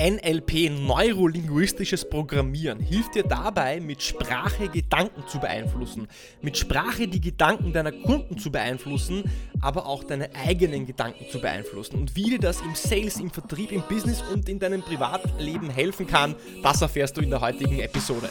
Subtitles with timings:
[0.00, 6.08] NLP, neurolinguistisches Programmieren, hilft dir dabei, mit Sprache Gedanken zu beeinflussen,
[6.40, 9.24] mit Sprache die Gedanken deiner Kunden zu beeinflussen,
[9.60, 11.96] aber auch deine eigenen Gedanken zu beeinflussen.
[11.96, 16.06] Und wie dir das im Sales, im Vertrieb, im Business und in deinem Privatleben helfen
[16.06, 18.30] kann, das erfährst du in der heutigen Episode.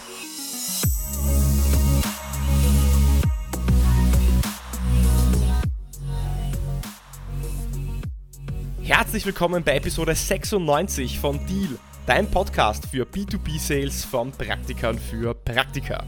[8.90, 11.78] Herzlich willkommen bei Episode 96 von Deal,
[12.08, 16.04] dein Podcast für B2B-Sales von Praktikern für Praktika.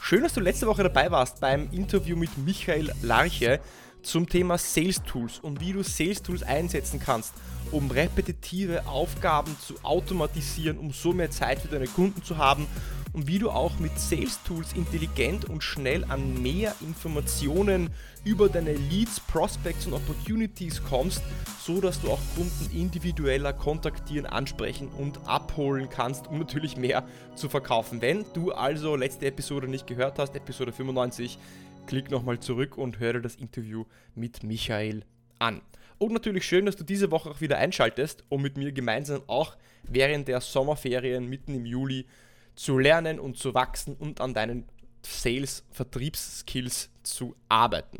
[0.00, 3.60] Schön, dass du letzte Woche dabei warst beim Interview mit Michael Larche
[4.02, 7.32] zum Thema Sales Tools und wie du Sales Tools einsetzen kannst,
[7.70, 12.66] um repetitive Aufgaben zu automatisieren, um so mehr Zeit für deine Kunden zu haben
[13.12, 17.90] und wie du auch mit Sales Tools intelligent und schnell an mehr Informationen
[18.24, 21.22] über deine Leads, Prospects und Opportunities kommst,
[21.60, 27.48] so dass du auch Kunden individueller kontaktieren, ansprechen und abholen kannst, um natürlich mehr zu
[27.48, 28.00] verkaufen.
[28.00, 31.38] Wenn du also letzte Episode nicht gehört hast, Episode 95,
[31.86, 35.04] klick nochmal zurück und höre das Interview mit Michael
[35.38, 35.60] an.
[35.98, 39.56] Und natürlich schön, dass du diese Woche auch wieder einschaltest, um mit mir gemeinsam auch
[39.84, 42.06] während der Sommerferien mitten im Juli
[42.54, 44.66] zu lernen und zu wachsen und an deinen
[45.04, 47.98] Sales-Vertriebsskills zu arbeiten.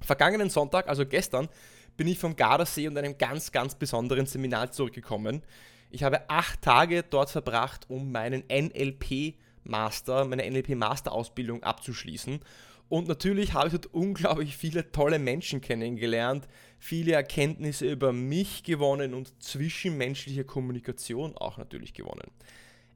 [0.00, 1.48] Vergangenen Sonntag, also gestern,
[1.96, 5.42] bin ich vom Gardasee und einem ganz, ganz besonderen Seminar zurückgekommen.
[5.90, 12.40] Ich habe acht Tage dort verbracht, um meinen NLP-Master, meine NLP-Master-Ausbildung abzuschließen.
[12.88, 19.12] Und natürlich habe ich dort unglaublich viele tolle Menschen kennengelernt, viele Erkenntnisse über mich gewonnen
[19.12, 22.30] und zwischenmenschliche Kommunikation auch natürlich gewonnen.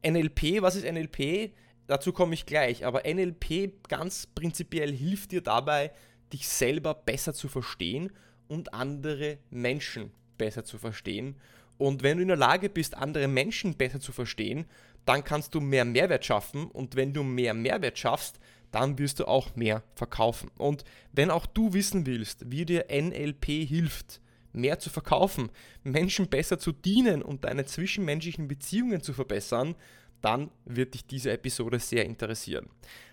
[0.04, 1.52] NLP, was ist NLP?
[1.86, 5.92] Dazu komme ich gleich, aber NLP ganz prinzipiell hilft dir dabei,
[6.32, 8.12] dich selber besser zu verstehen
[8.48, 11.36] und andere Menschen besser zu verstehen.
[11.76, 14.66] Und wenn du in der Lage bist, andere Menschen besser zu verstehen,
[15.04, 18.38] dann kannst du mehr Mehrwert schaffen und wenn du mehr Mehrwert schaffst,
[18.72, 20.50] dann wirst du auch mehr verkaufen.
[20.58, 24.20] Und wenn auch du wissen willst, wie dir NLP hilft,
[24.52, 25.50] mehr zu verkaufen,
[25.84, 29.76] Menschen besser zu dienen und deine zwischenmenschlichen Beziehungen zu verbessern,
[30.20, 32.68] dann wird dich diese Episode sehr interessieren.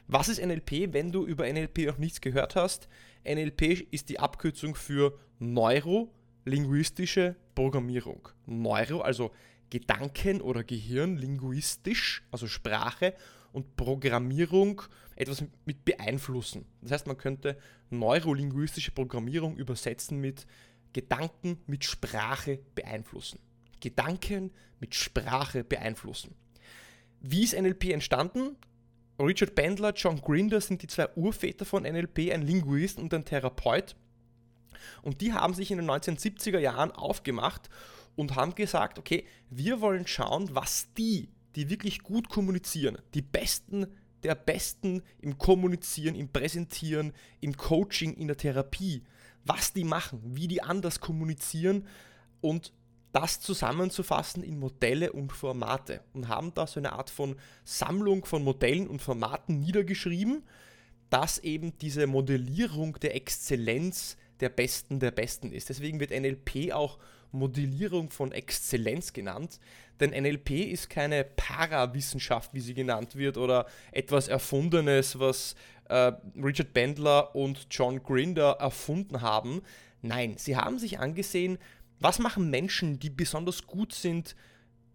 [0.08, 2.88] Was ist NLP, wenn du über NLP noch nichts gehört hast?
[3.25, 8.30] NLP ist die Abkürzung für Neurolinguistische Programmierung.
[8.46, 9.31] Neuro, also
[9.69, 13.14] Gedanken oder Gehirn, linguistisch, also Sprache
[13.52, 14.81] und Programmierung
[15.19, 16.66] etwas mit beeinflussen.
[16.81, 17.57] Das heißt, man könnte
[17.90, 20.47] neurolinguistische Programmierung übersetzen mit
[20.94, 23.40] Gedanken mit Sprache beeinflussen.
[23.80, 26.35] Gedanken mit Sprache beeinflussen.
[27.22, 28.56] Wie ist NLP entstanden?
[29.19, 33.97] Richard Bandler, John Grinder sind die zwei Urväter von NLP, ein Linguist und ein Therapeut.
[35.01, 37.69] Und die haben sich in den 1970er Jahren aufgemacht
[38.16, 43.88] und haben gesagt, okay, wir wollen schauen, was die, die wirklich gut kommunizieren, die Besten
[44.24, 49.03] der Besten im Kommunizieren, im Präsentieren, im Coaching, in der Therapie,
[49.46, 51.88] was die machen, wie die anders kommunizieren
[52.41, 52.74] und
[53.12, 58.44] das zusammenzufassen in Modelle und Formate und haben da so eine Art von Sammlung von
[58.44, 60.44] Modellen und Formaten niedergeschrieben,
[61.09, 65.69] dass eben diese Modellierung der Exzellenz der Besten der Besten ist.
[65.69, 67.00] Deswegen wird NLP auch
[67.31, 69.59] Modellierung von Exzellenz genannt,
[70.00, 75.56] denn NLP ist keine Parawissenschaft, wie sie genannt wird, oder etwas Erfundenes, was
[75.89, 79.62] äh, Richard Bandler und John Grinder erfunden haben.
[80.01, 81.57] Nein, sie haben sich angesehen,
[82.00, 84.35] was machen Menschen, die besonders gut sind,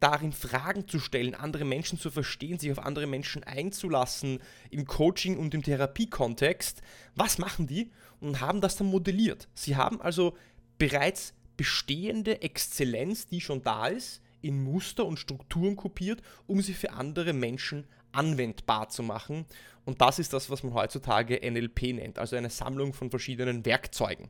[0.00, 4.40] darin Fragen zu stellen, andere Menschen zu verstehen, sich auf andere Menschen einzulassen,
[4.70, 6.82] im Coaching und im Therapiekontext.
[7.14, 7.90] Was machen die?
[8.20, 9.48] Und haben das dann modelliert.
[9.54, 10.36] Sie haben also
[10.78, 16.92] bereits bestehende Exzellenz, die schon da ist, in Muster und Strukturen kopiert, um sie für
[16.92, 19.46] andere Menschen anwendbar zu machen.
[19.84, 24.28] Und das ist das, was man heutzutage NLP nennt, also eine Sammlung von verschiedenen Werkzeugen.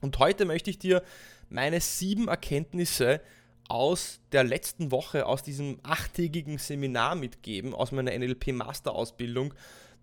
[0.00, 1.02] Und heute möchte ich dir
[1.48, 3.20] meine sieben Erkenntnisse
[3.68, 9.54] aus der letzten Woche, aus diesem achttägigen Seminar mitgeben, aus meiner NLP-Master-Ausbildung,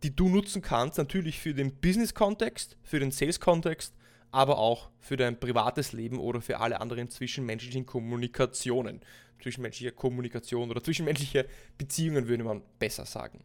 [0.04, 3.94] die du nutzen kannst, natürlich für den Business-Kontext, für den Sales-Kontext,
[4.34, 9.02] aber auch für dein privates Leben oder für alle anderen zwischenmenschlichen Kommunikationen.
[9.42, 11.48] Zwischenmenschliche Kommunikation oder zwischenmenschliche
[11.78, 13.44] Beziehungen würde man besser sagen.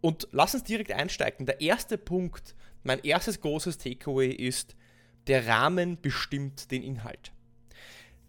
[0.00, 1.44] Und lass uns direkt einsteigen.
[1.44, 4.76] Der erste Punkt, mein erstes großes Takeaway ist,
[5.26, 7.32] der Rahmen bestimmt den Inhalt.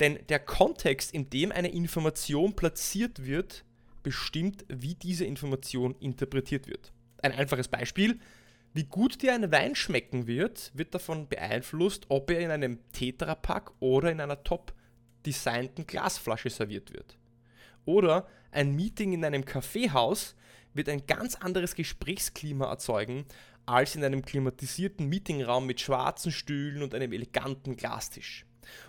[0.01, 3.63] Denn der Kontext, in dem eine Information platziert wird,
[4.03, 6.91] bestimmt, wie diese Information interpretiert wird.
[7.21, 8.19] Ein einfaches Beispiel.
[8.77, 13.71] Wie gut dir ein Wein schmecken wird, wird davon beeinflusst, ob er in einem Tetrapack
[13.79, 14.71] oder in einer top
[15.25, 17.17] designten Glasflasche serviert wird.
[17.85, 20.35] Oder ein Meeting in einem Kaffeehaus
[20.75, 23.25] wird ein ganz anderes Gesprächsklima erzeugen
[23.65, 28.45] als in einem klimatisierten Meetingraum mit schwarzen Stühlen und einem eleganten Glastisch.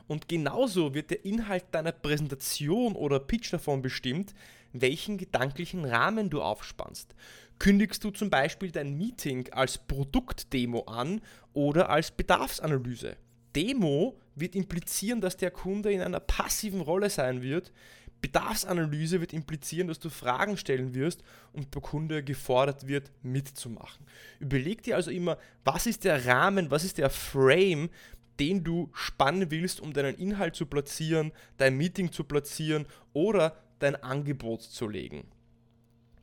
[0.06, 4.34] Und genauso wird der Inhalt deiner Präsentation oder Pitch davon bestimmt,
[4.72, 7.14] welchen gedanklichen Rahmen du aufspannst.
[7.58, 11.20] Kündigst du zum Beispiel dein Meeting als Produktdemo an
[11.52, 13.16] oder als Bedarfsanalyse?
[13.56, 17.72] Demo wird implizieren, dass der Kunde in einer passiven Rolle sein wird.
[18.20, 21.22] Bedarfsanalyse wird implizieren, dass du Fragen stellen wirst
[21.52, 24.06] und der Kunde gefordert wird, mitzumachen.
[24.38, 27.90] Überleg dir also immer, was ist der Rahmen, was ist der Frame,
[28.38, 33.96] den du spannen willst, um deinen Inhalt zu platzieren, dein Meeting zu platzieren oder dein
[33.96, 35.26] Angebot zu legen.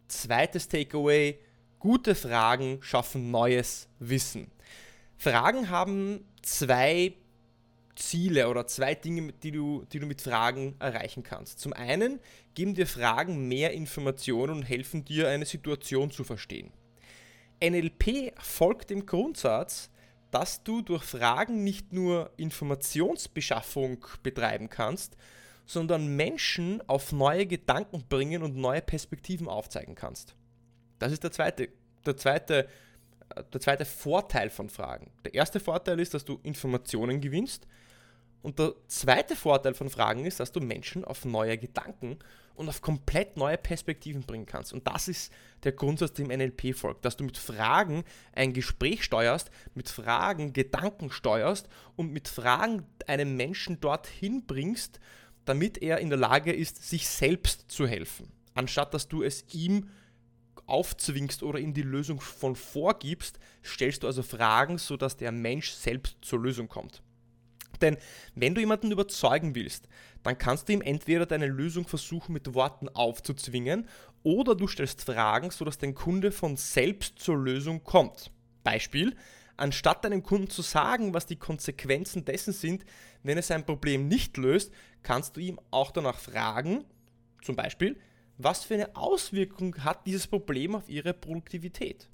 [0.07, 1.39] Zweites Takeaway,
[1.79, 4.51] gute Fragen schaffen neues Wissen.
[5.17, 7.15] Fragen haben zwei
[7.95, 11.59] Ziele oder zwei Dinge, die du, die du mit Fragen erreichen kannst.
[11.59, 12.19] Zum einen
[12.53, 16.71] geben dir Fragen mehr Informationen und helfen dir, eine Situation zu verstehen.
[17.63, 19.89] NLP folgt dem Grundsatz,
[20.31, 25.15] dass du durch Fragen nicht nur Informationsbeschaffung betreiben kannst,
[25.65, 30.35] sondern Menschen auf neue Gedanken bringen und neue Perspektiven aufzeigen kannst.
[30.99, 31.69] Das ist der zweite,
[32.05, 32.67] der zweite,
[33.35, 35.11] äh, der zweite Vorteil von Fragen.
[35.23, 37.67] Der erste Vorteil ist, dass du Informationen gewinnst.
[38.41, 42.19] Und der zweite Vorteil von Fragen ist, dass du Menschen auf neue Gedanken
[42.53, 44.71] und auf komplett neue Perspektiven bringen kannst.
[44.71, 45.33] Und das ist
[45.63, 48.03] der Grundsatz, dem NLP folgt, dass du mit Fragen
[48.33, 54.99] ein Gespräch steuerst, mit Fragen Gedanken steuerst und mit Fragen einen Menschen dorthin bringst,
[55.45, 59.89] damit er in der Lage ist, sich selbst zu helfen, anstatt dass du es ihm
[60.65, 66.17] aufzwingst oder ihm die Lösung von vorgibst, stellst du also Fragen, sodass der Mensch selbst
[66.21, 67.01] zur Lösung kommt.
[67.81, 67.97] Denn
[68.35, 69.87] wenn du jemanden überzeugen willst,
[70.23, 73.87] dann kannst du ihm entweder deine Lösung versuchen mit Worten aufzuzwingen
[74.23, 78.31] oder du stellst Fragen, sodass dein Kunde von selbst zur Lösung kommt.
[78.63, 79.15] Beispiel,
[79.57, 82.85] anstatt deinem Kunden zu sagen, was die Konsequenzen dessen sind,
[83.23, 84.71] wenn er sein Problem nicht löst,
[85.03, 86.85] kannst du ihm auch danach fragen,
[87.41, 87.97] zum Beispiel,
[88.37, 92.09] was für eine Auswirkung hat dieses Problem auf ihre Produktivität?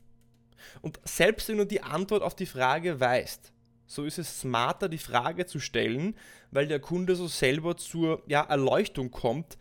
[0.82, 3.52] Und selbst wenn du die Antwort auf die Frage weißt,
[3.88, 6.16] so ist es smarter, die Frage zu stellen,
[6.52, 9.58] weil der Kunde so selber zur ja, Erleuchtung kommt,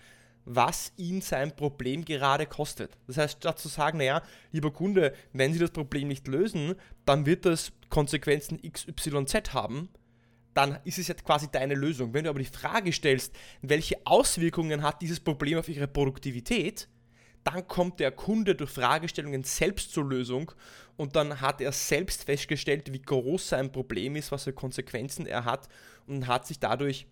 [0.52, 2.96] was ihn sein Problem gerade kostet.
[3.06, 4.20] Das heißt, statt zu sagen, naja,
[4.50, 6.74] lieber Kunde, wenn Sie das Problem nicht lösen,
[7.04, 9.88] dann wird das Konsequenzen XYZ haben,
[10.52, 12.12] dann ist es jetzt quasi deine Lösung.
[12.12, 13.32] Wenn du aber die Frage stellst,
[13.62, 16.88] welche Auswirkungen hat dieses Problem auf Ihre Produktivität,
[17.44, 20.50] dann kommt der Kunde durch Fragestellungen selbst zur Lösung
[20.96, 25.44] und dann hat er selbst festgestellt, wie groß sein Problem ist, was für Konsequenzen er
[25.44, 25.68] hat
[26.08, 27.06] und hat sich dadurch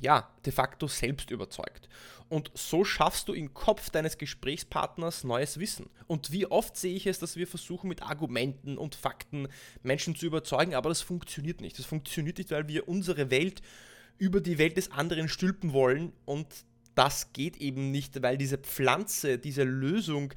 [0.00, 1.88] ja, de facto selbst überzeugt.
[2.28, 5.90] Und so schaffst du im Kopf deines Gesprächspartners neues Wissen.
[6.06, 9.48] Und wie oft sehe ich es, dass wir versuchen, mit Argumenten und Fakten
[9.82, 11.78] Menschen zu überzeugen, aber das funktioniert nicht.
[11.78, 13.62] Das funktioniert nicht, weil wir unsere Welt
[14.18, 16.46] über die Welt des anderen stülpen wollen und
[16.94, 20.32] das geht eben nicht, weil diese Pflanze, diese Lösung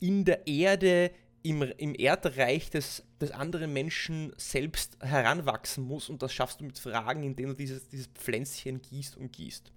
[0.00, 6.34] in der Erde, im, im Erdreich des, des anderen Menschen selbst heranwachsen muss und das
[6.34, 9.72] schaffst du mit Fragen, indem du dieses, dieses Pflänzchen gießt und gießt.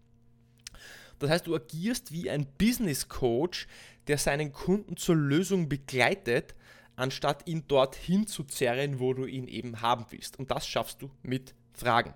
[1.23, 3.67] Das heißt, du agierst wie ein Business Coach,
[4.07, 6.53] der seinen Kunden zur Lösung begleitet,
[6.97, 10.37] anstatt ihn dorthin zu zerren, wo du ihn eben haben willst.
[10.37, 12.13] Und das schaffst du mit Fragen.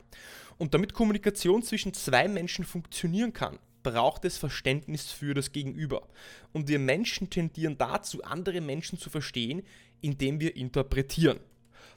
[0.58, 6.06] Und damit Kommunikation zwischen zwei Menschen funktionieren kann, braucht es Verständnis für das Gegenüber.
[6.52, 9.64] Und wir Menschen tendieren dazu, andere Menschen zu verstehen,
[10.02, 11.40] indem wir interpretieren.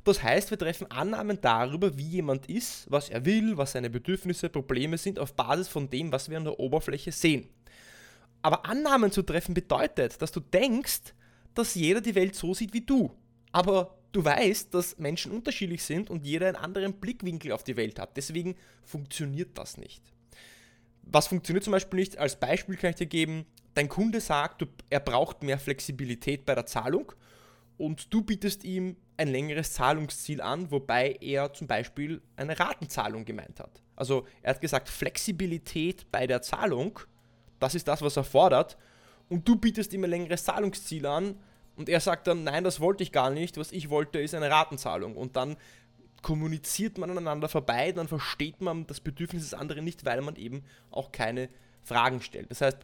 [0.04, 4.48] Das heißt, wir treffen Annahmen darüber, wie jemand ist, was er will, was seine Bedürfnisse,
[4.48, 7.48] Probleme sind, auf Basis von dem, was wir an der Oberfläche sehen.
[8.42, 11.14] Aber Annahmen zu treffen bedeutet, dass du denkst,
[11.54, 13.10] dass jeder die Welt so sieht wie du.
[13.52, 17.98] Aber du weißt, dass Menschen unterschiedlich sind und jeder einen anderen Blickwinkel auf die Welt
[17.98, 18.16] hat.
[18.16, 20.02] Deswegen funktioniert das nicht.
[21.02, 22.18] Was funktioniert zum Beispiel nicht?
[22.18, 26.66] Als Beispiel kann ich dir geben, dein Kunde sagt, er braucht mehr Flexibilität bei der
[26.66, 27.12] Zahlung
[27.80, 33.58] und du bietest ihm ein längeres Zahlungsziel an, wobei er zum Beispiel eine Ratenzahlung gemeint
[33.58, 33.82] hat.
[33.96, 37.00] Also er hat gesagt, Flexibilität bei der Zahlung,
[37.58, 38.76] das ist das, was er fordert,
[39.30, 41.36] und du bietest ihm ein längeres Zahlungsziel an
[41.74, 44.50] und er sagt dann, nein, das wollte ich gar nicht, was ich wollte, ist eine
[44.50, 45.16] Ratenzahlung.
[45.16, 45.56] Und dann
[46.20, 50.64] kommuniziert man aneinander vorbei, dann versteht man das Bedürfnis des anderen nicht, weil man eben
[50.90, 51.48] auch keine
[51.82, 52.50] Fragen stellt.
[52.50, 52.76] Das heißt,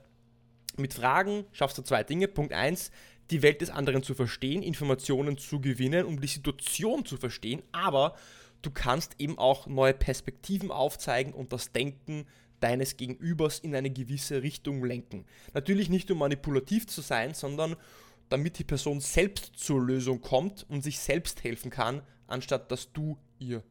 [0.78, 2.28] mit Fragen schaffst du zwei Dinge.
[2.28, 2.90] Punkt 1,
[3.30, 8.14] die Welt des anderen zu verstehen, Informationen zu gewinnen, um die Situation zu verstehen, aber
[8.62, 12.26] du kannst eben auch neue Perspektiven aufzeigen und das Denken
[12.60, 15.24] deines Gegenübers in eine gewisse Richtung lenken.
[15.54, 17.76] Natürlich nicht um manipulativ zu sein, sondern
[18.28, 23.18] damit die Person selbst zur Lösung kommt und sich selbst helfen kann, anstatt dass du
[23.38, 23.62] ihr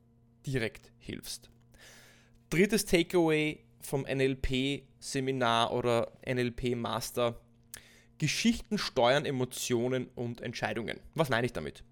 [0.45, 1.49] direkt hilfst.
[2.49, 7.39] Drittes Takeaway vom NLP-Seminar oder NLP-Master.
[8.17, 10.99] Geschichten steuern Emotionen und Entscheidungen.
[11.15, 11.83] Was meine ich damit?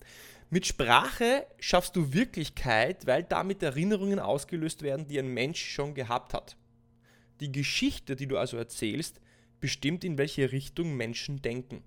[0.50, 6.34] Mit Sprache schaffst du Wirklichkeit, weil damit Erinnerungen ausgelöst werden, die ein Mensch schon gehabt
[6.34, 6.56] hat.
[7.40, 9.20] Die Geschichte, die du also erzählst,
[9.60, 11.84] bestimmt, in welche Richtung Menschen denken.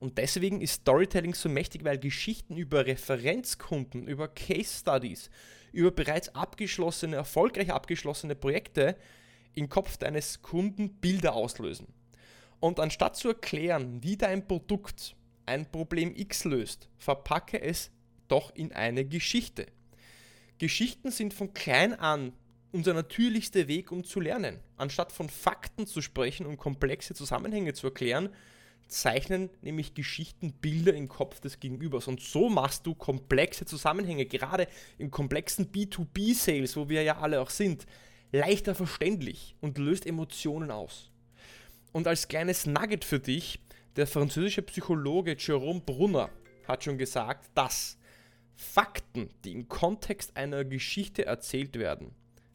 [0.00, 5.30] Und deswegen ist Storytelling so mächtig, weil Geschichten über Referenzkunden, über Case Studies,
[5.72, 8.96] über bereits abgeschlossene, erfolgreich abgeschlossene Projekte
[9.54, 11.86] im Kopf deines Kunden Bilder auslösen.
[12.64, 17.90] Und anstatt zu erklären, wie dein Produkt ein Problem X löst, verpacke es
[18.26, 19.66] doch in eine Geschichte.
[20.56, 22.32] Geschichten sind von klein an
[22.72, 24.60] unser natürlichster Weg, um zu lernen.
[24.78, 28.30] Anstatt von Fakten zu sprechen und komplexe Zusammenhänge zu erklären,
[28.88, 32.08] zeichnen nämlich Geschichten Bilder im Kopf des Gegenübers.
[32.08, 37.50] Und so machst du komplexe Zusammenhänge, gerade in komplexen B2B-Sales, wo wir ja alle auch
[37.50, 37.84] sind,
[38.32, 41.10] leichter verständlich und löst Emotionen aus.
[41.94, 43.60] Und als kleines Nugget für dich,
[43.94, 46.28] der französische Psychologe Jerome Brunner
[46.66, 47.98] hat schon gesagt, dass
[48.56, 52.10] Fakten, die im Kontext einer Geschichte erzählt werden,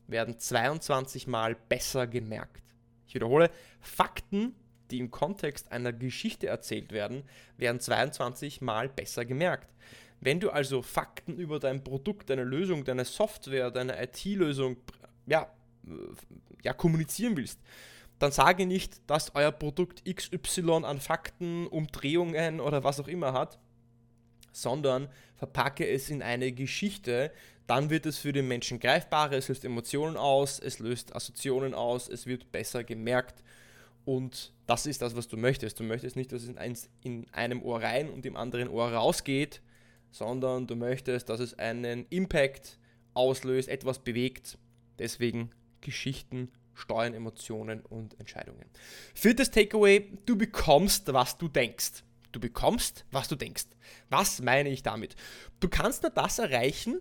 [0.08, 2.62] werden 22 Mal besser gemerkt.
[3.08, 4.56] Ich wiederhole, Fakten,
[4.92, 7.24] die im Kontext einer Geschichte erzählt werden,
[7.56, 9.70] werden 22 Mal besser gemerkt.
[10.20, 14.76] Wenn du also Fakten über dein Produkt, deine Lösung, deine Software, deine IT-Lösung
[15.28, 15.50] ja,
[16.62, 17.62] ja, kommunizieren willst,
[18.20, 23.60] dann sage nicht, dass euer Produkt XY an Fakten, Umdrehungen oder was auch immer hat,
[24.52, 27.32] sondern verpacke es in eine Geschichte,
[27.66, 32.10] dann wird es für den Menschen greifbarer, es löst Emotionen aus, es löst Assoziationen aus,
[32.10, 33.44] es wird besser gemerkt
[34.06, 35.80] und das ist das, was du möchtest.
[35.80, 39.62] Du möchtest nicht, dass es in einem Ohr rein und im anderen Ohr rausgeht,
[40.12, 42.80] sondern du möchtest, dass es einen Impact
[43.14, 44.58] auslöst, etwas bewegt.
[44.98, 48.66] Deswegen Geschichten steuern Emotionen und Entscheidungen.
[49.14, 52.04] Viertes Takeaway, du bekommst, was du denkst.
[52.32, 53.66] Du bekommst, was du denkst.
[54.10, 55.16] Was meine ich damit?
[55.60, 57.00] Du kannst nur das erreichen,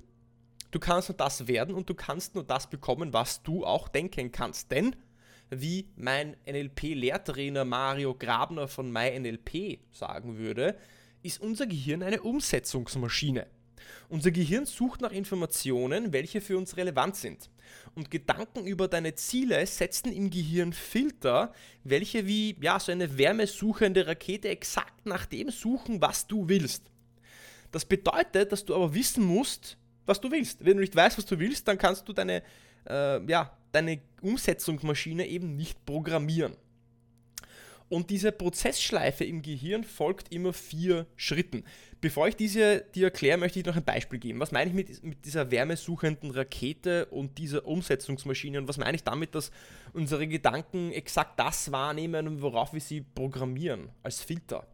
[0.71, 4.33] du kannst nur das werden und du kannst nur das bekommen, was du auch denken
[4.33, 4.71] kannst.
[4.71, 4.97] Denn,
[5.51, 10.77] wie mein NLP-Lehrtrainer Mario Grabner von MyNLP sagen würde,
[11.23, 13.47] ist unser Gehirn eine Umsetzungsmaschine.
[14.09, 17.51] Unser Gehirn sucht nach Informationen, welche für uns relevant sind.
[17.95, 21.53] Und Gedanken über deine Ziele setzen im Gehirn Filter,
[21.85, 26.85] welche wie ja, so eine wärmesuchende Rakete exakt nach dem suchen, was du willst.
[27.71, 30.65] Das bedeutet, dass du aber wissen musst, was du willst.
[30.65, 32.43] Wenn du nicht weißt, was du willst, dann kannst du deine,
[32.89, 36.55] äh, ja, deine Umsetzungsmaschine eben nicht programmieren.
[37.89, 41.65] Und diese Prozessschleife im Gehirn folgt immer vier Schritten.
[42.01, 44.41] Bevor ich diese dir erkläre, möchte ich noch ein Beispiel geben.
[44.41, 48.59] Was meine ich mit, mit dieser wärmesuchenden Rakete und dieser Umsetzungsmaschine?
[48.59, 49.51] Und was meine ich damit, dass
[49.95, 54.67] unsere Gedanken exakt das wahrnehmen, worauf wir sie programmieren, als Filter?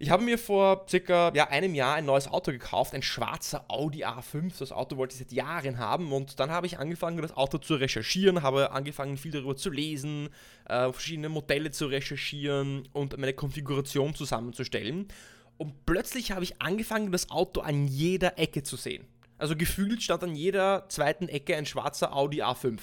[0.00, 4.04] Ich habe mir vor circa ja, einem Jahr ein neues Auto gekauft, ein schwarzer Audi
[4.04, 4.56] A5.
[4.56, 7.74] Das Auto wollte ich seit Jahren haben und dann habe ich angefangen, das Auto zu
[7.74, 10.28] recherchieren, habe angefangen, viel darüber zu lesen,
[10.66, 15.08] äh, verschiedene Modelle zu recherchieren und meine Konfiguration zusammenzustellen.
[15.56, 19.04] Und plötzlich habe ich angefangen, das Auto an jeder Ecke zu sehen.
[19.36, 22.78] Also gefühlt stand an jeder zweiten Ecke ein schwarzer Audi A5.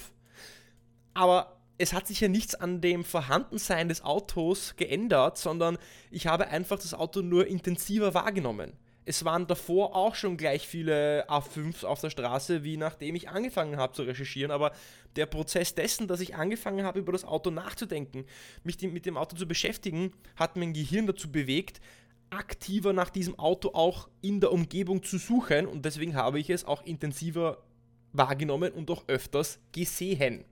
[1.14, 5.78] Aber es hat sich ja nichts an dem Vorhandensein des Autos geändert, sondern
[6.10, 8.72] ich habe einfach das Auto nur intensiver wahrgenommen.
[9.08, 13.76] Es waren davor auch schon gleich viele A5s auf der Straße, wie nachdem ich angefangen
[13.76, 14.72] habe zu recherchieren, aber
[15.14, 18.24] der Prozess dessen, dass ich angefangen habe, über das Auto nachzudenken,
[18.64, 21.80] mich mit dem Auto zu beschäftigen, hat mein Gehirn dazu bewegt,
[22.30, 26.64] aktiver nach diesem Auto auch in der Umgebung zu suchen und deswegen habe ich es
[26.64, 27.62] auch intensiver
[28.12, 30.44] wahrgenommen und auch öfters gesehen.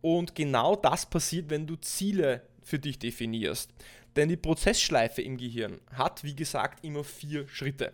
[0.00, 3.70] Und genau das passiert, wenn du Ziele für dich definierst.
[4.16, 7.92] Denn die Prozessschleife im Gehirn hat, wie gesagt, immer vier Schritte.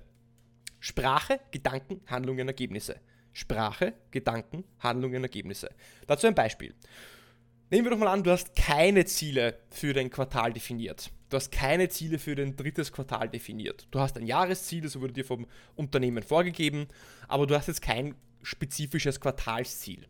[0.80, 3.00] Sprache, Gedanken, Handlungen, Ergebnisse.
[3.32, 5.68] Sprache, Gedanken, Handlungen, Ergebnisse.
[6.06, 6.74] Dazu ein Beispiel.
[7.70, 11.10] Nehmen wir doch mal an, du hast keine Ziele für dein Quartal definiert.
[11.28, 13.88] Du hast keine Ziele für dein drittes Quartal definiert.
[13.90, 16.86] Du hast ein Jahresziel, das wurde dir vom Unternehmen vorgegeben,
[17.26, 20.06] aber du hast jetzt kein spezifisches Quartalsziel.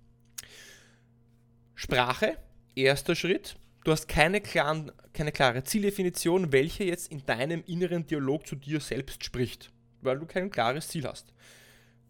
[1.78, 2.38] Sprache,
[2.74, 3.56] erster Schritt.
[3.84, 8.80] Du hast keine, klaren, keine klare Zieldefinition, welche jetzt in deinem inneren Dialog zu dir
[8.80, 11.34] selbst spricht, weil du kein klares Ziel hast.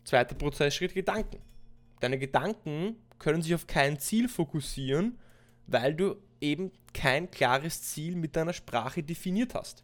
[0.05, 1.41] Zweiter Prozessschritt, Gedanken.
[1.99, 5.19] Deine Gedanken können sich auf kein Ziel fokussieren,
[5.67, 9.83] weil du eben kein klares Ziel mit deiner Sprache definiert hast.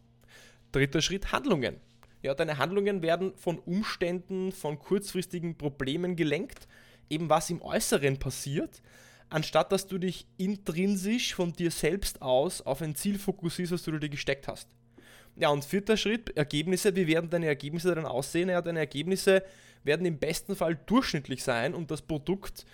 [0.71, 1.75] Dritter Schritt, Handlungen.
[2.21, 6.69] Ja, deine Handlungen werden von Umständen, von kurzfristigen Problemen gelenkt,
[7.09, 8.81] eben was im Äußeren passiert,
[9.33, 13.97] anstatt dass du dich intrinsisch von dir selbst aus auf ein Ziel fokussierst, was du
[13.97, 14.69] dir gesteckt hast.
[15.35, 16.95] Ja, und vierter Schritt, Ergebnisse.
[16.95, 18.49] Wie werden deine Ergebnisse dann aussehen?
[18.49, 19.43] Ja, deine Ergebnisse
[19.83, 22.65] werden im besten Fall durchschnittlich sein und das Produkt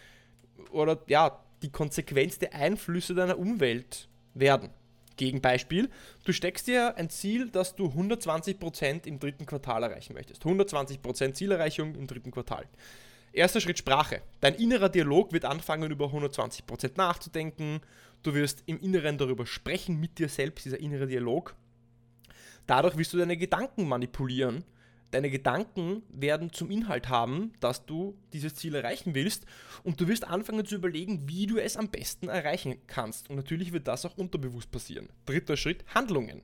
[0.71, 4.69] oder ja, die Konsequenz der Einflüsse deiner Umwelt werden.
[5.15, 5.89] Gegenbeispiel,
[6.23, 10.43] du steckst dir ein Ziel, dass du 120% im dritten Quartal erreichen möchtest.
[10.43, 12.65] 120% Zielerreichung im dritten Quartal.
[13.31, 14.21] Erster Schritt Sprache.
[14.39, 17.81] Dein innerer Dialog wird anfangen, über 120% nachzudenken.
[18.23, 21.55] Du wirst im Inneren darüber sprechen mit dir selbst, dieser innere Dialog.
[22.65, 24.63] Dadurch wirst du deine Gedanken manipulieren.
[25.11, 29.45] Deine Gedanken werden zum Inhalt haben, dass du dieses Ziel erreichen willst
[29.83, 33.29] und du wirst anfangen zu überlegen, wie du es am besten erreichen kannst.
[33.29, 35.09] Und natürlich wird das auch unterbewusst passieren.
[35.25, 36.43] Dritter Schritt, Handlungen.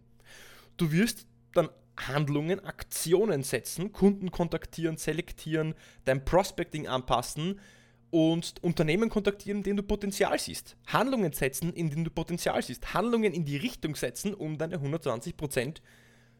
[0.78, 5.76] Du wirst dann Handlungen, Aktionen setzen, Kunden kontaktieren, selektieren,
[6.06, 7.60] dein Prospecting anpassen
[8.12, 10.78] und Unternehmen kontaktieren, in denen du Potenzial siehst.
[10.88, 12.94] Handlungen setzen, in denen du Potenzial siehst.
[12.94, 15.82] Handlungen in die Richtung setzen, um deine 120%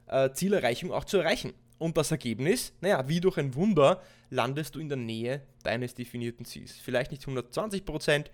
[0.08, 1.54] äh, Zielerreichung auch zu erreichen.
[1.78, 6.46] Und das Ergebnis, naja, wie durch ein Wunder, landest du in der Nähe deines definierten
[6.46, 6.78] Ziels.
[6.78, 8.28] Vielleicht nicht 120%,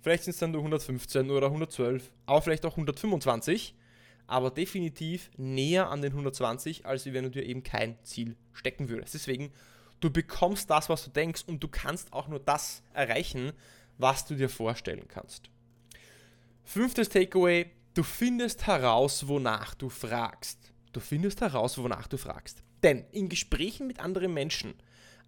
[0.00, 3.76] vielleicht sind es dann nur 115 oder 112, aber vielleicht auch 125,
[4.28, 9.14] aber definitiv näher an den 120, als wenn du dir eben kein Ziel stecken würdest.
[9.14, 9.50] Deswegen,
[10.00, 13.52] du bekommst das, was du denkst und du kannst auch nur das erreichen,
[13.96, 15.50] was du dir vorstellen kannst.
[16.62, 20.72] Fünftes Takeaway, du findest heraus, wonach du fragst.
[20.92, 22.62] Du findest heraus, wonach du fragst.
[22.82, 24.74] Denn in Gesprächen mit anderen Menschen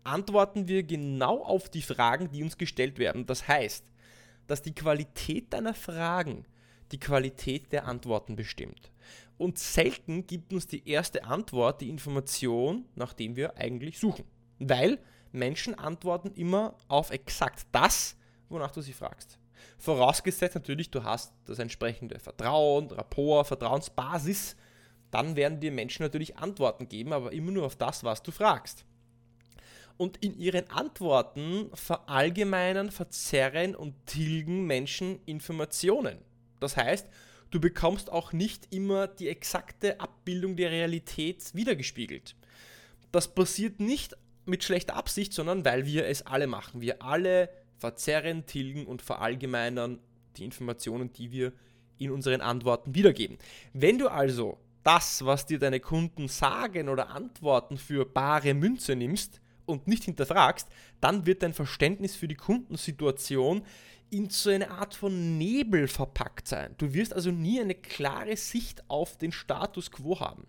[0.04, 3.25] antworten wir genau auf die Fragen, die uns gestellt werden.
[3.25, 3.85] Das heißt,
[4.47, 6.45] dass die Qualität deiner Fragen
[6.92, 8.90] die Qualität der Antworten bestimmt.
[9.38, 14.25] Und selten gibt uns die erste Antwort die Information, nach dem wir eigentlich suchen.
[14.58, 14.99] Weil
[15.32, 18.17] Menschen antworten immer auf exakt das,
[18.49, 19.38] wonach du sie fragst.
[19.78, 24.56] Vorausgesetzt natürlich, du hast das entsprechende Vertrauen, Rapport, Vertrauensbasis
[25.10, 28.84] dann werden dir Menschen natürlich Antworten geben, aber immer nur auf das, was du fragst.
[29.97, 36.19] Und in ihren Antworten verallgemeinern, verzerren und tilgen Menschen Informationen.
[36.60, 37.08] Das heißt,
[37.50, 42.36] du bekommst auch nicht immer die exakte Abbildung der Realität wiedergespiegelt.
[43.12, 46.80] Das passiert nicht mit schlechter Absicht, sondern weil wir es alle machen.
[46.80, 49.99] Wir alle verzerren, tilgen und verallgemeinern
[50.36, 51.52] die Informationen, die wir
[51.99, 53.38] in unseren Antworten wiedergeben.
[53.73, 59.40] Wenn du also das, was dir deine Kunden sagen oder antworten, für bare Münze nimmst
[59.66, 60.68] und nicht hinterfragst,
[61.00, 63.62] dann wird dein Verständnis für die Kundensituation
[64.10, 66.75] in so eine Art von Nebel verpackt sein.
[66.78, 70.46] Du wirst also nie eine klare Sicht auf den Status quo haben.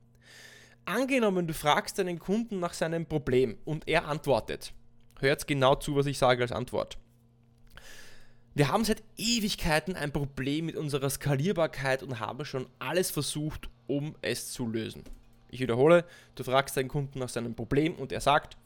[0.85, 4.73] Angenommen, du fragst deinen Kunden nach seinem Problem und er antwortet.
[5.19, 6.97] Hört genau zu, was ich sage als Antwort.
[8.53, 14.15] Wir haben seit Ewigkeiten ein Problem mit unserer Skalierbarkeit und haben schon alles versucht, um
[14.21, 15.03] es zu lösen.
[15.49, 18.57] Ich wiederhole, du fragst deinen Kunden nach seinem Problem und er sagt,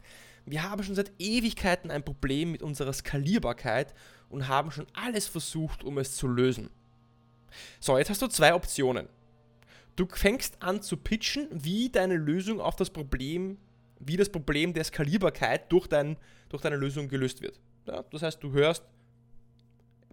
[0.45, 3.93] wir haben schon seit Ewigkeiten ein Problem mit unserer Skalierbarkeit
[4.36, 6.69] und haben schon alles versucht, um es zu lösen.
[7.80, 9.08] So, jetzt hast du zwei Optionen.
[9.95, 13.58] Du fängst an zu pitchen, wie deine Lösung auf das Problem,
[13.98, 16.17] wie das Problem der Skalierbarkeit durch, dein,
[16.50, 17.62] durch deine Lösung gelöst wird.
[17.88, 18.84] Ja, das heißt, du hörst,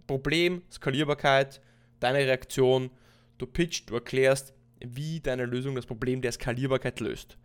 [0.07, 1.59] Problem, Skalierbarkeit,
[1.99, 2.91] deine Reaktion,
[3.39, 7.37] du pitcht, du erklärst, wie deine Lösung das Problem der Skalierbarkeit löst.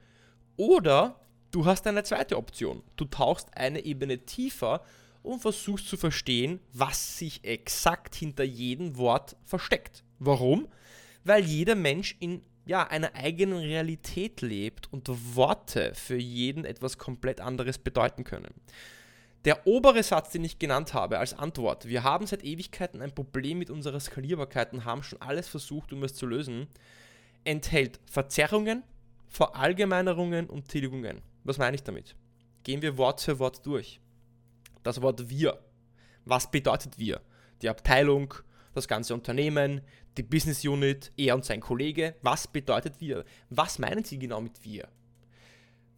[0.57, 2.85] Oder du hast eine zweite Option.
[2.95, 4.85] Du tauchst eine Ebene tiefer
[5.29, 10.03] und versuchst zu verstehen, was sich exakt hinter jedem Wort versteckt.
[10.19, 10.69] Warum?
[11.23, 17.41] Weil jeder Mensch in ja, einer eigenen Realität lebt und Worte für jeden etwas komplett
[17.43, 18.55] anderes bedeuten können.
[19.45, 23.59] Der obere Satz, den ich genannt habe als Antwort, wir haben seit Ewigkeiten ein Problem
[23.59, 26.69] mit unserer Skalierbarkeit und haben schon alles versucht, um es zu lösen,
[27.45, 28.83] enthält Verzerrungen,
[29.29, 31.21] Verallgemeinerungen und Tilgungen.
[31.45, 32.17] Was meine ich damit?
[32.65, 34.01] Gehen wir Wort für Wort durch.
[34.89, 35.59] Das Wort wir.
[36.25, 37.21] Was bedeutet wir?
[37.61, 38.33] Die Abteilung,
[38.73, 39.83] das ganze Unternehmen,
[40.17, 42.15] die Business Unit, er und sein Kollege.
[42.23, 43.27] Was bedeutet wir?
[43.51, 44.89] Was meinen Sie genau mit wir?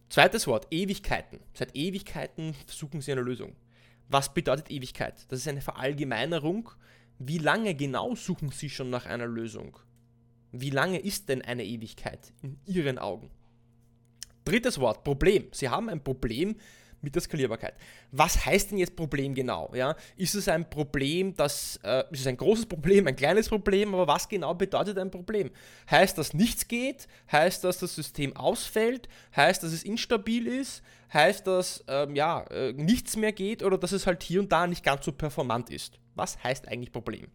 [0.09, 1.39] Zweites Wort, Ewigkeiten.
[1.53, 3.55] Seit Ewigkeiten suchen sie eine Lösung.
[4.09, 5.25] Was bedeutet Ewigkeit?
[5.29, 6.69] Das ist eine Verallgemeinerung.
[7.17, 9.77] Wie lange genau suchen sie schon nach einer Lösung?
[10.51, 13.31] Wie lange ist denn eine Ewigkeit in ihren Augen?
[14.43, 15.47] Drittes Wort, Problem.
[15.53, 16.57] Sie haben ein Problem
[17.01, 17.73] mit der Skalierbarkeit.
[18.11, 19.71] Was heißt denn jetzt Problem genau?
[19.73, 19.95] Ja?
[20.15, 24.07] Ist es ein Problem, das äh, ist es ein großes Problem, ein kleines Problem, aber
[24.07, 25.51] was genau bedeutet ein Problem?
[25.89, 27.07] Heißt das nichts geht?
[27.31, 29.09] Heißt das, das System ausfällt?
[29.35, 30.83] Heißt, dass es instabil ist?
[31.13, 34.67] Heißt das, ähm, ja, äh, nichts mehr geht oder dass es halt hier und da
[34.67, 35.99] nicht ganz so performant ist?
[36.15, 37.27] Was heißt eigentlich Problem?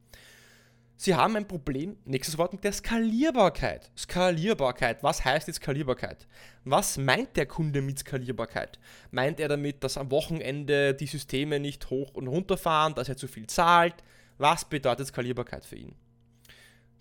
[0.99, 3.91] Sie haben ein Problem, nächstes Wort, mit der Skalierbarkeit.
[3.99, 6.27] Skalierbarkeit, was heißt jetzt Skalierbarkeit?
[6.65, 8.79] Was meint der Kunde mit Skalierbarkeit?
[9.11, 13.19] Meint er damit, dass am Wochenende die Systeme nicht hoch und runter fahren, dass er
[13.19, 13.95] zu viel zahlt?
[14.39, 15.95] Was bedeutet Skalierbarkeit für ihn?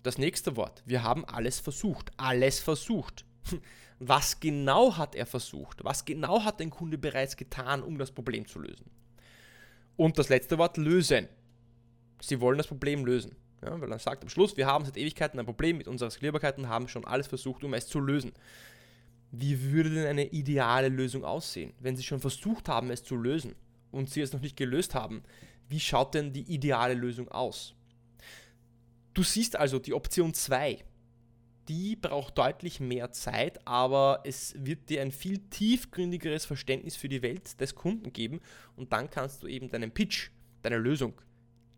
[0.02, 2.10] Das nächste Wort, wir haben alles versucht.
[2.18, 3.24] Alles versucht.
[3.98, 5.82] Was genau hat er versucht?
[5.82, 8.90] Was genau hat ein Kunde bereits getan, um das Problem zu lösen?
[9.96, 11.28] Und das letzte Wort, lösen.
[12.20, 13.34] Sie wollen das Problem lösen.
[13.62, 16.58] Ja, weil er sagt am Schluss, wir haben seit Ewigkeiten ein Problem mit unserer Skalierbarkeit
[16.58, 18.32] und haben schon alles versucht, um es zu lösen.
[19.30, 23.54] Wie würde denn eine ideale Lösung aussehen, wenn Sie schon versucht haben, es zu lösen
[23.90, 25.22] und Sie es noch nicht gelöst haben?
[25.68, 27.74] Wie schaut denn die ideale Lösung aus?
[29.14, 30.84] Du siehst also die Option 2.
[31.68, 37.22] Die braucht deutlich mehr Zeit, aber es wird dir ein viel tiefgründigeres Verständnis für die
[37.22, 38.40] Welt des Kunden geben
[38.76, 40.30] und dann kannst du eben deinen Pitch,
[40.62, 41.14] deine Lösung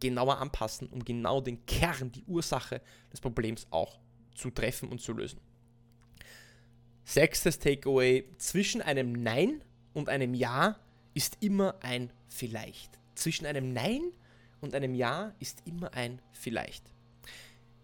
[0.01, 2.81] genauer anpassen, um genau den Kern, die Ursache
[3.13, 3.99] des Problems auch
[4.35, 5.41] zu treffen und zu lösen.
[7.05, 9.63] Sechstes Takeaway, zwischen einem Nein
[9.95, 10.79] und einem Ja
[11.15, 12.99] ist immer ein Vielleicht.
[13.15, 14.13] Zwischen einem Nein
[14.61, 16.85] und einem Ja ist immer ein Vielleicht.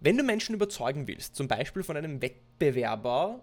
[0.00, 3.42] Wenn du Menschen überzeugen willst, zum Beispiel von einem Wettbewerber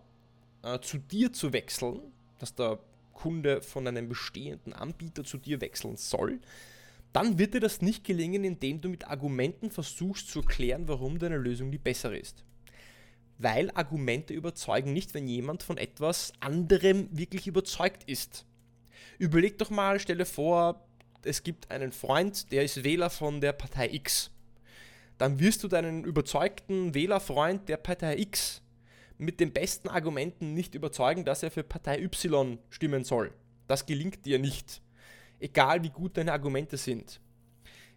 [0.62, 2.00] äh, zu dir zu wechseln,
[2.38, 2.80] dass der
[3.14, 6.40] Kunde von einem bestehenden Anbieter zu dir wechseln soll,
[7.14, 11.38] dann wird dir das nicht gelingen, indem du mit Argumenten versuchst zu erklären, warum deine
[11.38, 12.44] Lösung die bessere ist.
[13.38, 18.46] Weil Argumente überzeugen nicht, wenn jemand von etwas anderem wirklich überzeugt ist.
[19.18, 20.88] Überleg doch mal, stelle vor,
[21.24, 24.32] es gibt einen Freund, der ist Wähler von der Partei X.
[25.18, 28.62] Dann wirst du deinen überzeugten Wählerfreund der Partei X
[29.18, 33.32] mit den besten Argumenten nicht überzeugen, dass er für Partei Y stimmen soll.
[33.68, 34.82] Das gelingt dir nicht
[35.42, 37.20] egal wie gut deine Argumente sind.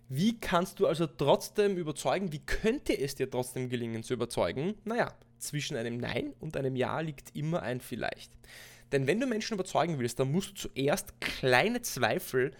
[0.09, 4.75] Wie kannst du also trotzdem überzeugen, wie könnte es dir trotzdem gelingen zu überzeugen?
[4.85, 8.33] Naja, zwischen einem Nein und einem Ja liegt immer ein Vielleicht.
[8.93, 12.53] Denn wenn du Menschen überzeugen willst, dann musst du zuerst kleine Zweifel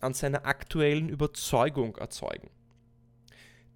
[0.00, 2.50] an seiner aktuellen Überzeugung erzeugen.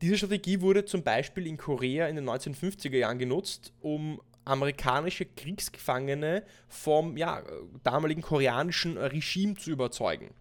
[0.00, 6.44] Diese Strategie wurde zum Beispiel in Korea in den 1950er Jahren genutzt, um amerikanische Kriegsgefangene
[6.68, 7.42] vom ja,
[7.82, 10.34] damaligen koreanischen Regime zu überzeugen.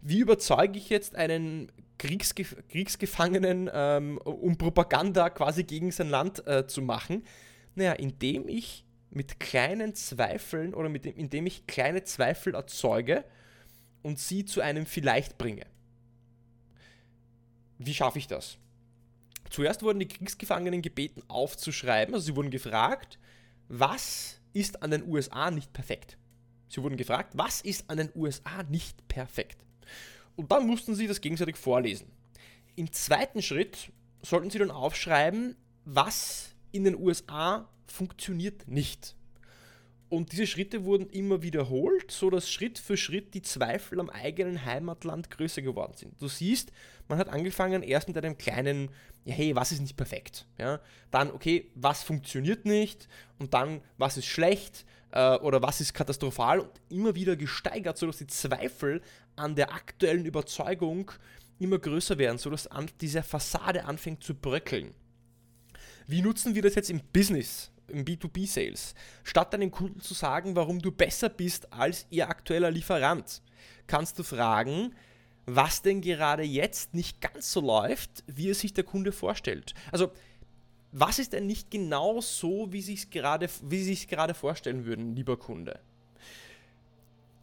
[0.00, 6.66] Wie überzeuge ich jetzt einen Kriegsgef Kriegsgefangenen, ähm, um Propaganda quasi gegen sein Land äh,
[6.66, 7.24] zu machen?
[7.74, 13.24] Naja, indem ich mit kleinen Zweifeln oder mit dem, indem ich kleine Zweifel erzeuge
[14.02, 15.66] und sie zu einem Vielleicht bringe.
[17.78, 18.58] Wie schaffe ich das?
[19.50, 23.18] Zuerst wurden die Kriegsgefangenen gebeten aufzuschreiben, also sie wurden gefragt,
[23.74, 26.18] was ist an den USA nicht perfekt?
[26.68, 29.64] Sie wurden gefragt, was ist an den USA nicht perfekt?
[30.36, 32.12] Und dann mussten sie das gegenseitig vorlesen.
[32.76, 35.56] Im zweiten Schritt sollten sie dann aufschreiben,
[35.86, 39.16] was in den USA funktioniert nicht.
[40.12, 45.30] Und diese Schritte wurden immer wiederholt, sodass Schritt für Schritt die Zweifel am eigenen Heimatland
[45.30, 46.20] größer geworden sind.
[46.20, 46.70] Du siehst,
[47.08, 48.90] man hat angefangen erst mit einem kleinen,
[49.24, 50.46] ja, hey, was ist nicht perfekt?
[50.58, 50.80] Ja?
[51.10, 53.08] Dann, okay, was funktioniert nicht?
[53.38, 54.84] Und dann, was ist schlecht?
[55.12, 56.60] Äh, oder was ist katastrophal?
[56.60, 59.00] Und immer wieder gesteigert, sodass die Zweifel
[59.34, 61.10] an der aktuellen Überzeugung
[61.58, 64.92] immer größer werden, sodass an, diese Fassade anfängt zu bröckeln.
[66.06, 67.71] Wie nutzen wir das jetzt im Business?
[67.88, 68.94] Im B2B-Sales.
[69.24, 73.42] Statt deinem Kunden zu sagen, warum du besser bist als ihr aktueller Lieferant,
[73.86, 74.94] kannst du fragen,
[75.46, 79.74] was denn gerade jetzt nicht ganz so läuft, wie es sich der Kunde vorstellt.
[79.90, 80.12] Also,
[80.92, 85.16] was ist denn nicht genau so, wie, sich's gerade, wie sie sich gerade vorstellen würden,
[85.16, 85.80] lieber Kunde?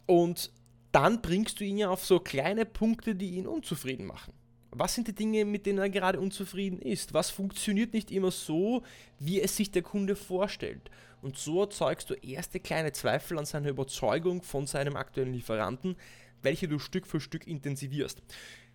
[0.06, 0.52] Und
[0.92, 4.32] dann bringst du ihn ja auf so kleine Punkte, die ihn unzufrieden machen.
[4.72, 7.12] Was sind die Dinge, mit denen er gerade unzufrieden ist?
[7.12, 8.82] Was funktioniert nicht immer so,
[9.18, 10.90] wie es sich der Kunde vorstellt?
[11.22, 15.96] Und so erzeugst du erste kleine Zweifel an seiner Überzeugung von seinem aktuellen Lieferanten,
[16.42, 18.22] welche du Stück für Stück intensivierst.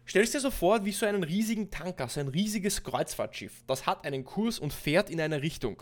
[0.08, 3.64] Stell dir so vor, wie so einen riesigen Tanker, so ein riesiges Kreuzfahrtschiff.
[3.66, 5.82] Das hat einen Kurs und fährt in eine Richtung.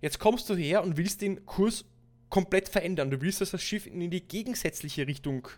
[0.00, 1.84] Jetzt kommst du her und willst den Kurs
[2.30, 3.10] komplett verändern.
[3.10, 5.48] Du willst, dass das Schiff in die gegensätzliche Richtung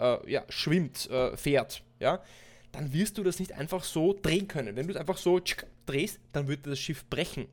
[0.00, 1.82] äh, ja, schwimmt, äh, fährt.
[2.00, 2.20] Ja?
[2.72, 4.76] Dann wirst du das nicht einfach so drehen können.
[4.76, 5.40] Wenn du es einfach so
[5.86, 7.46] drehst, dann wird das Schiff brechen.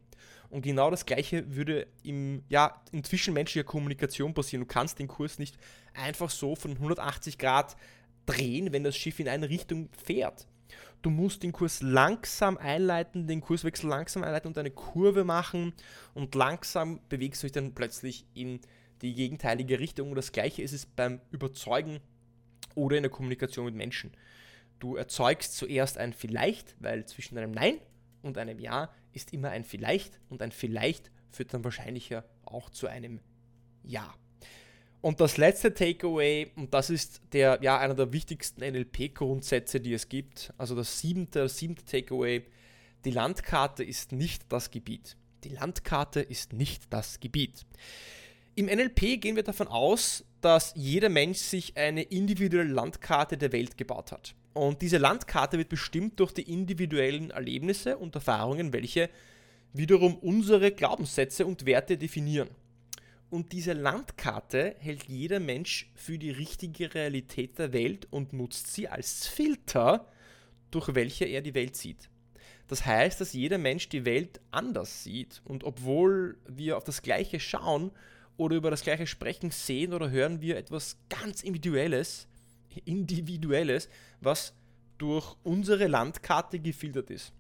[0.49, 4.61] Und genau das Gleiche würde im, ja, in zwischenmenschlicher Kommunikation passieren.
[4.61, 5.57] Du kannst den Kurs nicht
[5.93, 7.75] einfach so von 180 Grad
[8.25, 10.47] drehen, wenn das Schiff in eine Richtung fährt.
[11.01, 15.73] Du musst den Kurs langsam einleiten, den Kurswechsel langsam einleiten und eine Kurve machen
[16.13, 18.59] und langsam bewegst du dich dann plötzlich in
[19.01, 20.09] die gegenteilige Richtung.
[20.09, 21.99] Und das gleiche ist es beim Überzeugen
[22.75, 24.11] oder in der Kommunikation mit Menschen.
[24.79, 27.79] Du erzeugst zuerst ein Vielleicht, weil zwischen einem Nein
[28.21, 32.87] und einem Ja ist immer ein Vielleicht und ein Vielleicht führt dann wahrscheinlicher auch zu
[32.87, 33.19] einem
[33.83, 34.13] Ja.
[35.01, 40.09] Und das letzte Takeaway, und das ist der, ja, einer der wichtigsten NLP-Grundsätze, die es
[40.09, 42.43] gibt, also das siebte, das siebte Takeaway,
[43.05, 45.15] die Landkarte ist nicht das Gebiet.
[45.43, 47.65] Die Landkarte ist nicht das Gebiet.
[48.55, 53.77] Im NLP gehen wir davon aus, dass jeder Mensch sich eine individuelle Landkarte der Welt
[53.77, 54.33] gebaut hat.
[54.53, 59.09] Und diese Landkarte wird bestimmt durch die individuellen Erlebnisse und Erfahrungen, welche
[59.73, 62.47] wiederum unsere Glaubenssätze und Werte definieren.
[63.29, 68.87] Und diese Landkarte hält jeder Mensch für die richtige Realität der Welt und nutzt sie
[68.87, 70.07] als Filter,
[70.71, 72.09] durch welche er die Welt sieht.
[72.69, 77.41] Das heißt, dass jeder Mensch die Welt anders sieht und obwohl wir auf das Gleiche
[77.41, 77.91] schauen
[78.37, 82.27] oder über das Gleiche sprechen, sehen oder hören wir etwas ganz Individuelles,
[82.85, 83.89] Individuelles,
[84.21, 84.53] was
[84.97, 87.33] durch unsere Landkarte gefiltert ist.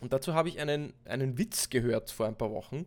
[0.00, 2.86] Und dazu habe ich einen, einen Witz gehört vor ein paar Wochen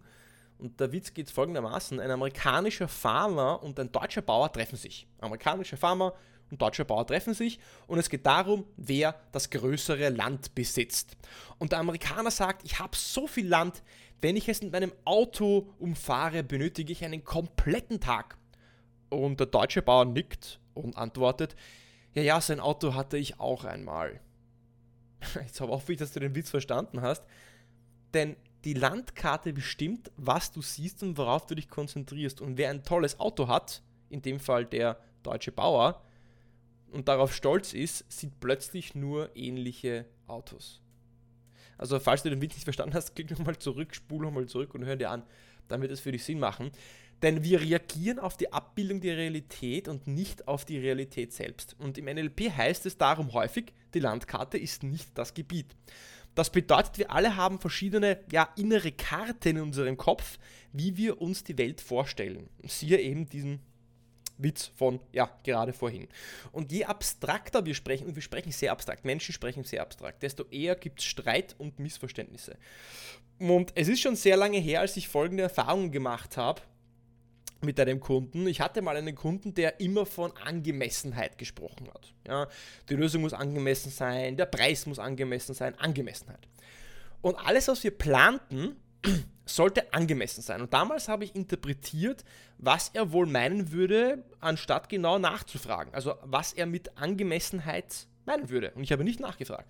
[0.57, 5.07] und der Witz geht folgendermaßen: Ein amerikanischer Farmer und ein deutscher Bauer treffen sich.
[5.19, 6.13] Amerikanischer Farmer
[6.51, 11.17] und deutscher Bauer treffen sich und es geht darum, wer das größere Land besitzt.
[11.57, 13.81] Und der Amerikaner sagt: Ich habe so viel Land,
[14.21, 18.37] wenn ich es mit meinem Auto umfahre, benötige ich einen kompletten Tag.
[19.09, 21.55] Und der deutsche Bauer nickt und antwortet:
[22.13, 24.19] Ja, ja, sein Auto hatte ich auch einmal.
[25.35, 27.23] Jetzt hoffe ich, dass du den Witz verstanden hast.
[28.13, 28.35] Denn
[28.65, 32.41] die Landkarte bestimmt, was du siehst und worauf du dich konzentrierst.
[32.41, 36.03] Und wer ein tolles Auto hat, in dem Fall der deutsche Bauer,
[36.91, 40.81] und darauf stolz ist, sieht plötzlich nur ähnliche Autos.
[41.77, 44.85] Also falls du den Witz nicht verstanden hast, klick nochmal zurück, spule nochmal zurück und
[44.85, 45.23] hör dir an.
[45.67, 46.71] Dann wird es für dich Sinn machen.
[47.21, 51.75] Denn wir reagieren auf die Abbildung der Realität und nicht auf die Realität selbst.
[51.79, 55.75] Und im NLP heißt es darum häufig, die Landkarte ist nicht das Gebiet.
[56.33, 60.39] Das bedeutet, wir alle haben verschiedene ja, innere Karten in unserem Kopf,
[60.71, 62.49] wie wir uns die Welt vorstellen.
[62.63, 63.59] Siehe eben diesen
[64.43, 66.07] Witz von, ja, gerade vorhin.
[66.51, 70.43] Und je abstrakter wir sprechen, und wir sprechen sehr abstrakt, Menschen sprechen sehr abstrakt, desto
[70.51, 72.57] eher gibt es Streit und Missverständnisse.
[73.39, 76.61] Und es ist schon sehr lange her, als ich folgende Erfahrungen gemacht habe
[77.61, 78.47] mit einem Kunden.
[78.47, 82.13] Ich hatte mal einen Kunden, der immer von Angemessenheit gesprochen hat.
[82.27, 82.47] Ja,
[82.89, 86.47] die Lösung muss angemessen sein, der Preis muss angemessen sein, Angemessenheit.
[87.21, 88.75] Und alles, was wir planten,
[89.45, 90.61] sollte angemessen sein.
[90.61, 92.23] Und damals habe ich interpretiert,
[92.57, 95.93] was er wohl meinen würde, anstatt genau nachzufragen.
[95.93, 98.71] Also was er mit Angemessenheit meinen würde.
[98.71, 99.67] Und ich habe nicht nachgefragt.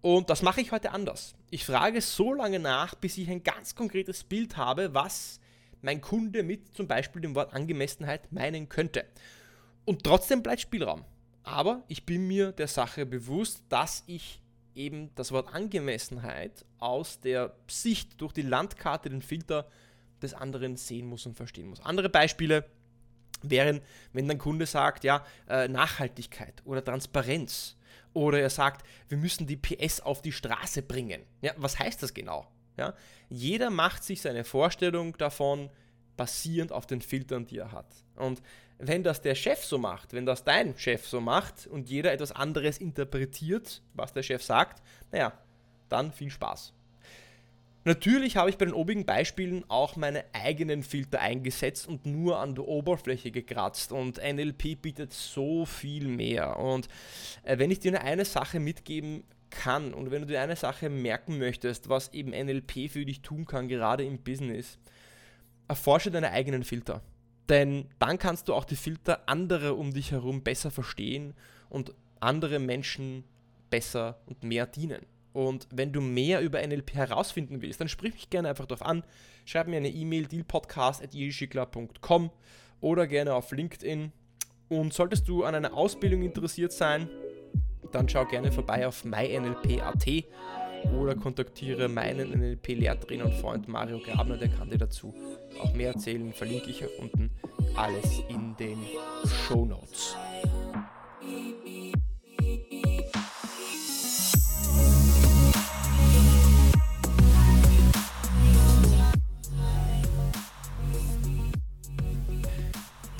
[0.00, 1.34] Und das mache ich heute anders.
[1.50, 5.40] Ich frage so lange nach, bis ich ein ganz konkretes Bild habe, was
[5.82, 9.04] mein Kunde mit zum Beispiel dem Wort Angemessenheit meinen könnte.
[9.84, 11.04] Und trotzdem bleibt Spielraum.
[11.42, 14.40] Aber ich bin mir der Sache bewusst, dass ich
[14.80, 19.68] eben das Wort Angemessenheit aus der Sicht durch die Landkarte, den Filter
[20.22, 21.80] des anderen sehen muss und verstehen muss.
[21.80, 22.64] Andere Beispiele
[23.42, 23.80] wären,
[24.12, 27.76] wenn dein Kunde sagt, ja, äh, Nachhaltigkeit oder Transparenz.
[28.12, 31.22] Oder er sagt, wir müssen die PS auf die Straße bringen.
[31.42, 32.46] Ja, was heißt das genau?
[32.76, 32.94] Ja?
[33.28, 35.70] Jeder macht sich seine Vorstellung davon
[36.16, 37.86] basierend auf den Filtern, die er hat.
[38.16, 38.42] Und
[38.80, 42.32] wenn das der Chef so macht, wenn das dein Chef so macht und jeder etwas
[42.32, 45.32] anderes interpretiert, was der Chef sagt, naja,
[45.88, 46.72] dann viel Spaß.
[47.84, 52.54] Natürlich habe ich bei den obigen Beispielen auch meine eigenen Filter eingesetzt und nur an
[52.54, 56.58] der Oberfläche gekratzt und NLP bietet so viel mehr.
[56.58, 56.88] Und
[57.42, 61.38] äh, wenn ich dir eine Sache mitgeben kann und wenn du dir eine Sache merken
[61.38, 64.78] möchtest, was eben NLP für dich tun kann, gerade im Business,
[65.66, 67.02] erforsche deine eigenen Filter.
[67.50, 71.34] Denn dann kannst du auch die Filter anderer um dich herum besser verstehen
[71.68, 73.24] und andere Menschen
[73.70, 75.04] besser und mehr dienen.
[75.32, 79.02] Und wenn du mehr über NLP herausfinden willst, dann sprich mich gerne einfach darauf an.
[79.44, 82.30] Schreib mir eine E-Mail, dealpodcast.com
[82.80, 84.12] oder gerne auf LinkedIn.
[84.68, 87.10] Und solltest du an einer Ausbildung interessiert sein,
[87.90, 90.06] dann schau gerne vorbei auf mynlp.at
[90.98, 95.14] oder kontaktiere meinen NLP-Lehrtrainer und Freund Mario Grabner, der kann dir dazu
[95.60, 96.32] auch mehr erzählen.
[96.32, 97.30] Verlinke ich auch unten
[97.76, 98.78] alles in den
[99.24, 100.16] Show Notes.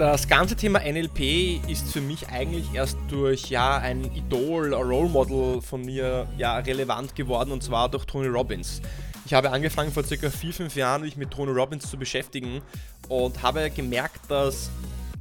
[0.00, 5.10] Das ganze Thema NLP ist für mich eigentlich erst durch ja, ein Idol, ein Role
[5.10, 8.80] Model von mir ja, relevant geworden und zwar durch Tony Robbins.
[9.26, 12.62] Ich habe angefangen vor circa 4-5 Jahren mich mit Tony Robbins zu beschäftigen
[13.10, 14.70] und habe gemerkt, dass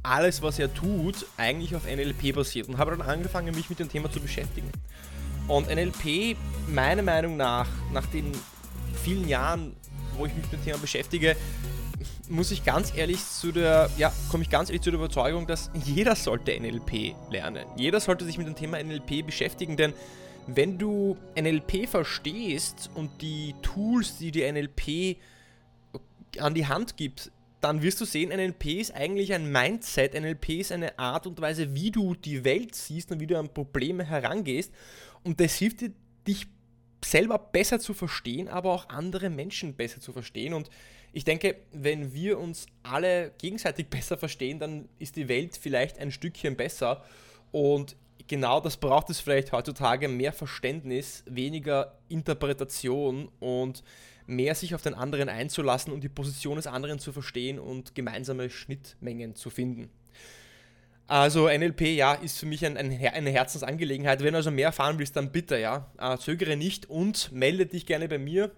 [0.02, 3.90] alles, was er tut, eigentlich auf NLP basiert und habe dann angefangen, mich mit dem
[3.90, 4.70] Thema zu beschäftigen.
[5.46, 6.38] Und NLP,
[6.68, 8.32] meiner Meinung nach, nach den
[9.04, 9.76] vielen Jahren,
[10.16, 11.36] wo ich mich mit dem Thema beschäftige,
[12.30, 15.70] muss ich ganz ehrlich zu der, ja, komme ich ganz ehrlich zu der Überzeugung, dass
[15.84, 17.66] jeder sollte NLP lernen.
[17.76, 19.92] Jeder sollte sich mit dem Thema NLP beschäftigen, denn
[20.46, 25.18] wenn du NLP verstehst und die Tools, die dir NLP
[26.38, 30.14] an die Hand gibt, dann wirst du sehen, NLP ist eigentlich ein Mindset.
[30.14, 33.52] NLP ist eine Art und Weise, wie du die Welt siehst und wie du an
[33.52, 34.72] Probleme herangehst.
[35.24, 35.92] Und das hilft dir,
[36.26, 36.46] dich
[37.04, 40.54] selber besser zu verstehen, aber auch andere Menschen besser zu verstehen.
[40.54, 40.70] Und
[41.12, 46.10] ich denke, wenn wir uns alle gegenseitig besser verstehen, dann ist die Welt vielleicht ein
[46.10, 47.04] Stückchen besser.
[47.52, 53.82] Und genau das braucht es vielleicht heutzutage mehr Verständnis, weniger Interpretation und
[54.26, 58.48] mehr sich auf den anderen einzulassen und die Position des anderen zu verstehen und gemeinsame
[58.48, 59.90] Schnittmengen zu finden.
[61.10, 64.22] Also NLP, ja, ist für mich ein, ein, eine Herzensangelegenheit.
[64.22, 67.84] Wenn du also mehr erfahren willst, dann bitte, ja, äh, zögere nicht und melde dich
[67.84, 68.52] gerne bei mir.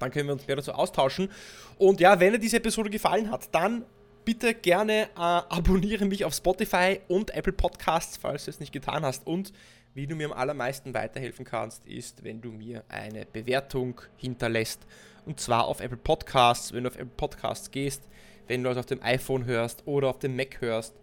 [0.00, 1.30] Dann können wir uns mehr dazu austauschen.
[1.76, 3.84] Und ja, wenn dir diese Episode gefallen hat, dann
[4.24, 9.04] bitte gerne äh, abonniere mich auf Spotify und Apple Podcasts, falls du es nicht getan
[9.04, 9.24] hast.
[9.24, 9.52] Und
[9.94, 14.84] wie du mir am allermeisten weiterhelfen kannst, ist, wenn du mir eine Bewertung hinterlässt.
[15.26, 18.02] Und zwar auf Apple Podcasts, wenn du auf Apple Podcasts gehst,
[18.48, 20.96] wenn du es auf dem iPhone hörst oder auf dem Mac hörst,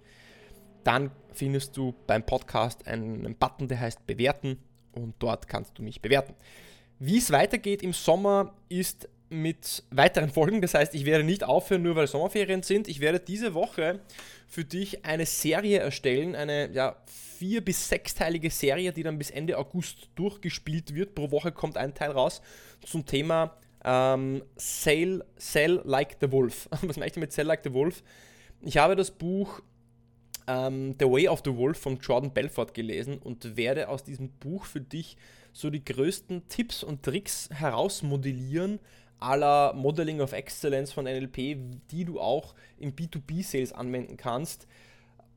[0.85, 4.57] dann findest du beim Podcast einen Button, der heißt Bewerten
[4.93, 6.33] und dort kannst du mich bewerten.
[6.99, 10.61] Wie es weitergeht im Sommer ist mit weiteren Folgen.
[10.61, 12.87] Das heißt, ich werde nicht aufhören, nur weil Sommerferien sind.
[12.87, 13.99] Ich werde diese Woche
[14.47, 19.57] für dich eine Serie erstellen, eine ja, vier- bis sechsteilige Serie, die dann bis Ende
[19.57, 21.15] August durchgespielt wird.
[21.15, 22.41] Pro Woche kommt ein Teil raus
[22.85, 26.69] zum Thema ähm, Sell, Sell Like the Wolf.
[26.81, 28.03] Was meine ich mit Sell Like the Wolf?
[28.61, 29.61] Ich habe das Buch
[30.47, 34.65] ähm, The Way of the Wolf von Jordan Belfort gelesen und werde aus diesem Buch
[34.65, 35.17] für dich
[35.53, 38.79] so die größten Tipps und Tricks herausmodellieren,
[39.19, 41.58] aller Modeling of Excellence von NLP,
[41.91, 44.67] die du auch im B2B-Sales anwenden kannst.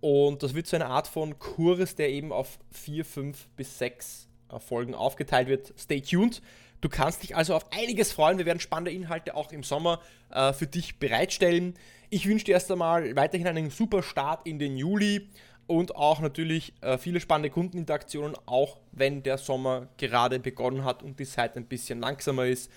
[0.01, 4.29] Und das wird so eine Art von Kurs, der eben auf vier, fünf bis sechs
[4.51, 5.73] äh, Folgen aufgeteilt wird.
[5.79, 6.43] Stay tuned.
[6.81, 8.39] Du kannst dich also auf einiges freuen.
[8.39, 11.75] Wir werden spannende Inhalte auch im Sommer äh, für dich bereitstellen.
[12.11, 15.29] Ich wünsche dir erst einmal weiterhin einen super Start in den Juli
[15.67, 21.21] und auch natürlich äh, viele spannende Kundeninteraktionen, auch wenn der Sommer gerade begonnen hat und
[21.21, 22.71] die Zeit ein bisschen langsamer ist.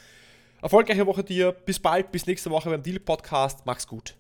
[0.62, 1.54] Erfolgreiche Woche dir.
[1.54, 3.66] Bis bald, bis nächste Woche beim Deal Podcast.
[3.66, 4.16] Mach's gut.